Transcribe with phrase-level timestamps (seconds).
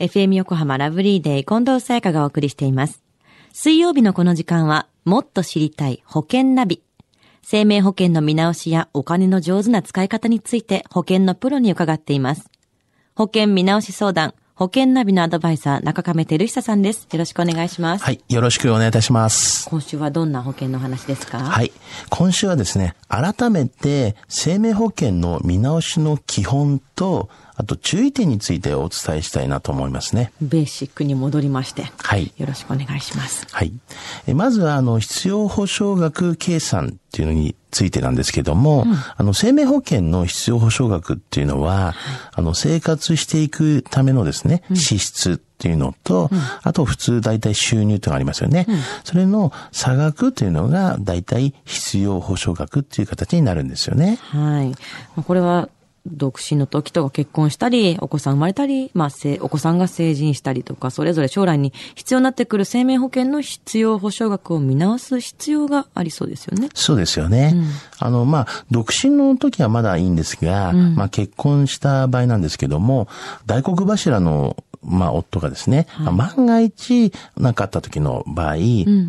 [0.00, 3.02] FM 横浜ラブリーデー近藤沙耶香がお送りしています。
[3.52, 6.82] 水曜日のこの時間は、もっと知りたい保険ナビ。
[7.42, 12.50] 生命保険の見直しやお金の上手な使い方について保険のプロに伺っています。
[13.14, 17.06] 保険見直し相談、保険ナビのアドバイザー、中亀照久さんです。
[17.12, 18.04] よろしくお願いします。
[18.04, 18.24] はい。
[18.28, 19.68] よろしくお願いいたします。
[19.68, 21.40] 今週はどんな保険の話ですか？
[21.40, 21.72] はい。
[22.08, 27.28] 今週はですね、改めて生命保険の見直しの基本と、
[27.60, 30.32] あと注意点についてお伝えしたいなと思いますね。
[30.40, 31.92] ベーシックに戻りまして。
[31.98, 32.32] はい。
[32.38, 33.46] よろしくお願いします。
[33.52, 33.72] はい。
[34.26, 41.94] えまずは、あの、必要保障額計算っていうのについてなんですけども、あの、生命保険の必要保障額っていうのは、
[42.32, 46.30] あの、生活していくためのですね、支出っていうのと、
[46.62, 48.66] あと普通大体収入っていうのがありますよね。
[49.04, 54.18] それの差額というのが大体必要保障額っていう形になるんですよね。
[54.30, 55.22] はい。
[55.22, 55.68] これは、
[56.12, 66.68] 独身の時とか結婚したり、お子さん生まれたり、まあ、せお子さんが成人したりとか、それぞれ将来に必要になってくる生命保険の必要保障額を見直す必要がありそうですよね。
[66.74, 67.54] そうですよね。
[67.98, 73.08] あの、まあ、独身の時はまだいいんですが、まあ、結婚した場合なんですけども、
[73.46, 78.56] 大黒柱のまあ、夫がですね、まあ万が一何かあった時の場合、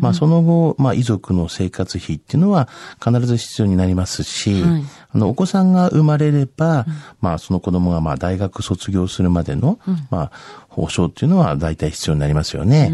[0.00, 2.68] まあ、その後、まあ、遺族の生活費っていうのは
[3.02, 4.84] 必ず必要になりますし、はい。
[5.14, 6.86] あの、お子さんが生まれれば、
[7.20, 9.78] まあ、その子供がまあ、大学卒業するまでの、
[10.10, 10.30] まあ、
[10.68, 12.92] 保障っていうのは大体必要になりますよね。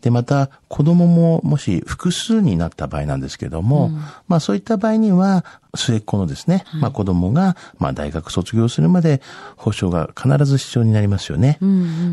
[0.00, 3.90] で、また、子供ももし複数になった場合なんですけども、
[4.28, 9.20] まあ、そういった場合には、末っ子のですね、まあ、子供が、まあ、大学卒業するまで
[9.56, 11.58] 保障が必ず必要になりますよね。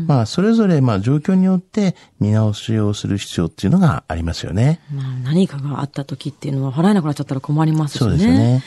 [0.06, 4.80] まあ、それぞれ、まあ、状況によって見直しをする必要っていうのがありますよね。
[4.92, 8.08] まあ、何かがあった時っていうのは払えなくなっちゃったら困りますしね。
[8.08, 8.62] そうですよね。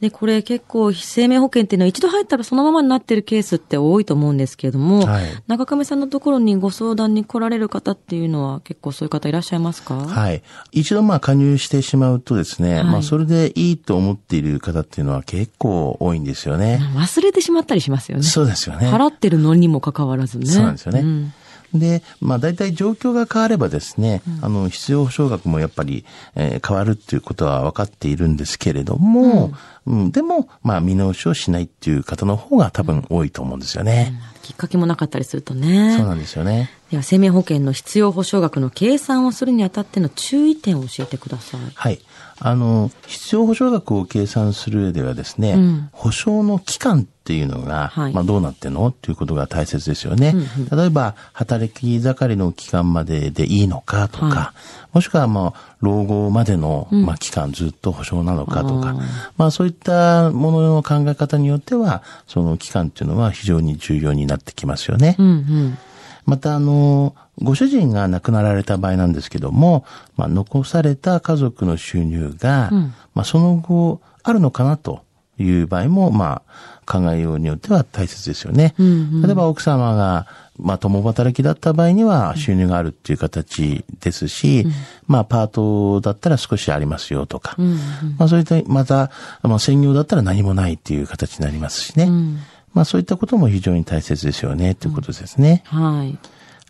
[0.00, 9.94] で、これ結構生命保険っていうのは一度入ったらそのままになってるケースって多いと思うんですけれども、はい中亀さんのところにご相談に来られる方っていうのは結構そういう方いらっしゃいますか？
[9.96, 10.42] はい。
[10.72, 16.80] 一度まあ加入してしまうとですね、はいまあそれでいいと思っている方っていうのは結構多いんですよね。
[16.94, 18.24] 忘れてしまったりしますよね。
[18.24, 18.90] そうですよね。
[18.90, 20.46] 払ってるのにもかかわらずね。
[20.46, 21.00] そうなんですよね。
[21.02, 21.32] ん
[21.74, 26.04] で、まあ大体状況が変わればですね、あの、必要保障額もやっぱり、
[26.36, 29.54] えー変わるっていうことは分かっているんですけれども、うん
[29.86, 34.18] でも、まあ見直しをしないっていう方の方が多分多いと思うんですよね。
[34.42, 35.96] きっかけもなかったりするとね。
[35.96, 36.70] そうなんですよね。
[36.90, 41.60] では、生命保険の必要保障額の計算をするにあたっての注意点を教えてください。
[41.74, 42.00] はい。
[42.40, 50.34] あの、必要保障額を計算する上ではですね、うん保証の期間っていうのが、はいまあどうなってんのっていうことが大切ですよね。
[50.70, 54.54] 例えば、働き盛りの期間まででいいのかとか、は
[54.92, 58.96] もしくはまあ、老後までの、まあ期間ずっと保証なのかとか、
[59.38, 65.16] まあそういったものの考え方によっては、その期間っていうのは非常に重要になってきますよね。
[65.18, 65.78] うんうん。
[66.26, 69.84] また、あの、ご主人が亡くなられた場合なんですけども、
[70.16, 75.02] まあ、残された家族の収入が、うんまあ、その後、あるのかなと
[75.38, 78.74] いう場合も、まあ、考えようによっては大切ですよね。
[78.78, 80.26] うんうん例えば、奥様が、
[80.58, 84.66] まあ、共働きだった場合には収入があるっていう形ですし、
[85.06, 87.74] まあ、パートだったら少しありますよとか、うん
[88.18, 89.10] まあ、そういった、また、
[89.42, 92.04] まあ、専業だったら何もないっていう形になりますしね。
[92.04, 92.38] うん。
[92.72, 95.62] まあ、そういったことも非常に大切ですよね、ということですね。
[95.66, 96.18] はい。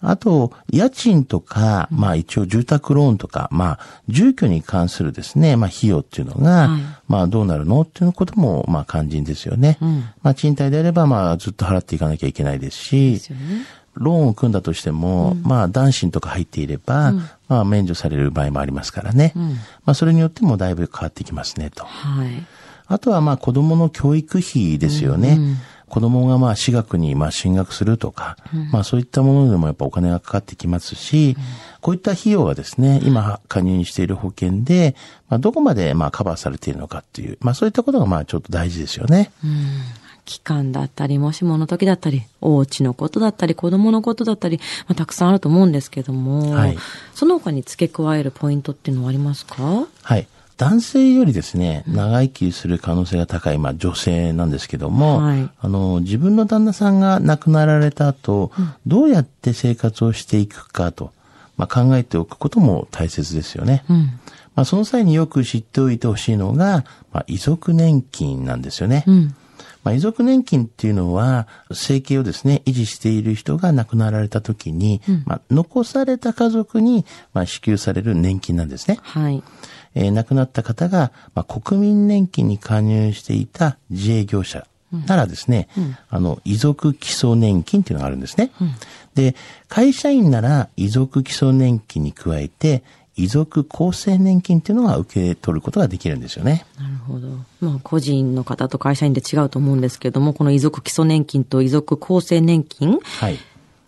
[0.06, 3.78] あと、家賃とか、まあ一応住宅ローンとか、まあ
[4.08, 9.78] 住居に関するですね、まあ費用っていうのが、はいまあどうなるのっていうことも、まあ肝心ですよね。
[9.80, 13.66] うんまあ賃貸であれば、まあずっと払っていかなきゃいけないですしです、よね。
[13.94, 17.12] ローンを組んだとしても、まあ男子とか入っていれば、
[17.48, 19.32] まあ免除される場合もありますからね。
[19.36, 21.84] んまあそれによってもだいぶ変わってきますねと。
[21.84, 22.28] はい。
[22.86, 25.38] あとはまあ子供の教育費ですよね。
[25.88, 28.36] 子供がまあ私学にまあ進学するとか、
[28.72, 31.36] まあそういったものでもやっぱお金がかかってきますし、
[31.80, 34.96] こういった費用はですね、今加入している保険で、
[35.28, 39.30] まあどこまでまあカバーされているのかっていう、まあそういったことがまあちょっと大事ですよね。
[40.24, 44.58] 期間だったり、もしもの時だったり、お家のことだったり、子供のことだったり、
[44.88, 46.78] まあ、たくさんあると思うんですけども、はい。
[47.14, 49.86] その他に付け加えるポイントっていうのはありますか？
[50.02, 50.26] はい。
[50.56, 58.52] 男性よりですね、長生きする可能性が高い、まあ女性なんですけども、はいあの、自分の旦那さんが亡くなられた後、
[58.86, 61.12] どうやって生活をしていくかと、
[61.56, 63.84] まあ考えておくことも大切ですよね。
[63.88, 63.96] うん。
[64.54, 69.04] まあその際によく知っておいてほしいのが、まあ遺族年金なんですよね。
[69.08, 69.34] うん。
[69.84, 77.04] まあ、遺族年金っていうのは、生計をですね、維持している人が亡くなられた時に、まあ、残された家族に、
[77.34, 78.98] まあ、支給される年金なんですね。
[79.02, 79.42] はい。
[79.94, 84.66] えー亡くなった方が、まあ、国民年金に加入していた自営業者
[85.06, 85.68] ならですね、
[86.08, 88.50] あの、遺族基礎年金っていうのがあるんですね。
[89.14, 89.34] で、
[89.68, 92.82] 会社員なら遺族基礎年金に加えて、
[93.16, 96.64] 遺族厚生年金っていうのが受け取ることができるんですよね。
[96.80, 97.28] なるほど。
[97.60, 103.38] まあ、個人の方と会社員で違うと思うんですけども、この遺族基礎年金と遺族厚生年金、はい。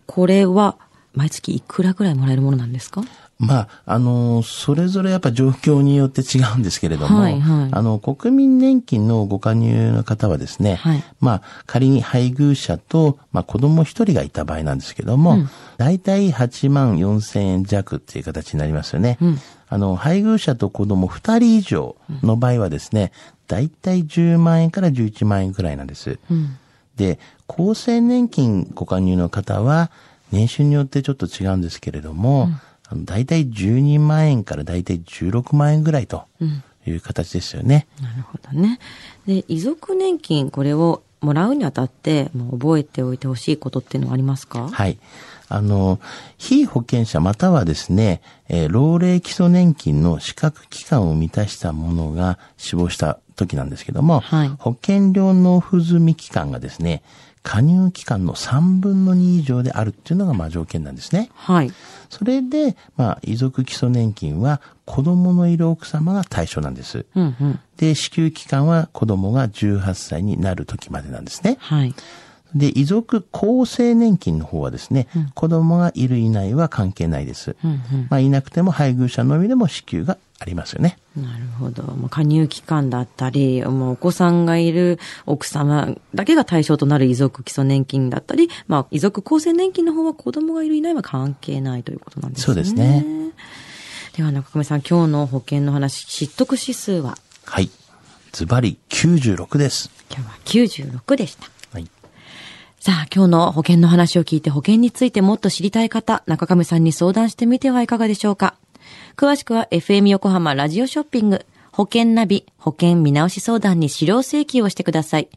[0.06, 0.76] これは
[1.14, 3.02] 毎月いくらぐらいもらえるものなんですか？
[3.38, 7.68] まあ、あの、それぞれやっぱ状況によって違うんですけれども、はいはい。
[7.70, 11.04] あの、国民年金のご加入の方はですね、はい。
[11.20, 15.36] まあ、仮に配偶者と、まあ、子供一人がいた場合なんですけども、
[15.76, 19.18] 大体8万4千円弱っていう形になりますよね。
[19.68, 23.12] あの、配偶者と子供二人以上の場合はですね、
[23.48, 26.18] 大体10万円から11万円くらいなんです。
[26.96, 27.18] で、
[27.48, 29.90] 厚生年金ご加入の方は、
[30.32, 32.48] 年収によってちょっと違うんですけれども、
[32.88, 36.24] あの大体12万円から大体16万円ぐらいと
[36.86, 37.86] いう形ですよね。
[38.00, 38.78] なるほどね。
[39.26, 44.68] で、遺族年金、これをもらうにあたって、もう覚えておいてほしいことっていうのはありますか？
[44.68, 44.98] はい。
[45.48, 46.00] あの、
[46.38, 57.02] 被保険者またはですね、えー老齢基礎年金の資格期間を満たした者が死亡した時なんですけども、はい保険料納付済み期間がですね、
[57.46, 61.30] 加入期間の3分の2以上であるっていうのがまあ条件なんですね。
[61.32, 61.72] はい。
[62.10, 67.06] それで、まあ、遺族基礎年金は子供のいる奥様が対象なんです。
[67.14, 67.60] うんうん。
[67.76, 71.56] で、支給期間は子供が18歳になる時までなんですね。
[71.60, 71.94] はい。
[72.54, 77.56] で、遺族厚生年金の方はですね、子供がいるいないは関係ないです。
[77.64, 77.80] うんうん。
[78.08, 80.98] まあ、いなくても配偶者のみでも支給がありますよね。
[81.16, 81.82] なるほど。
[81.82, 92.44] まあ加入期間だったり、もうお子さんがいる奥様だけが対象となる遺族基礎年金だったり、まあ遺族厚生年金の方は子供がいるいないは関係ないということなんですね。
[92.44, 93.04] そうですね。
[94.14, 97.16] では中込さん、今日の保険の話、知得指数は？
[97.44, 97.70] はい。
[98.32, 99.90] ズバリ96です。
[100.10, 101.55] 今日は96でした。
[102.86, 108.54] さあ、今日の保険の話を聞いて保険についてもっと知りたい方、中亀さんに相談してみてはいかがでしょうか。
[109.16, 115.28] 詳しくは FM 横浜ラジオショッピング、保険ナビ、保険見直し相談に資料請求をしてください。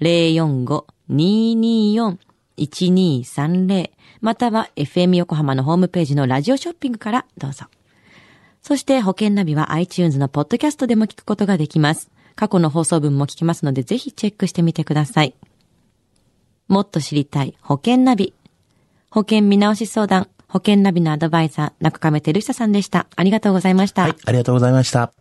[0.00, 2.27] 045-224-1230
[2.58, 3.90] 1230
[4.20, 7.66] または FM 横浜のホームページのラジオショッピングからどうぞ。
[8.62, 12.10] そして保険ナビは iTunes のポッドキャストでも聞くことができます。
[12.34, 15.34] 過去の放送分も聞きますのでぜひチェックしてみてください。
[16.68, 18.34] もっと知りたい保険ナビ。
[19.10, 23.06] 保険見直し相談、保険ナビのアドバイザー、中亀照久さんでした。
[23.16, 24.02] ありがとうございました。
[24.02, 24.16] はい。
[24.26, 25.17] ありがとうございました。